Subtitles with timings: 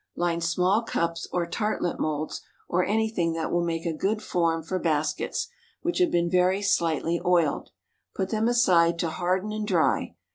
[0.15, 4.79] Line small cups or tartlet moulds, or anything that will make a good form for
[4.79, 5.47] baskets,
[5.83, 7.69] which have been very slightly oiled.
[8.15, 10.15] Put them aside to harden and dry.